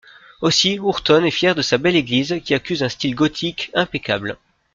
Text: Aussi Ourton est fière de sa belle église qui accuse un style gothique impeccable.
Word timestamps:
Aussi 0.41 0.79
Ourton 0.79 1.23
est 1.25 1.29
fière 1.29 1.53
de 1.53 1.61
sa 1.61 1.77
belle 1.77 1.95
église 1.95 2.41
qui 2.43 2.55
accuse 2.55 2.81
un 2.81 2.89
style 2.89 3.13
gothique 3.13 3.69
impeccable. 3.75 4.35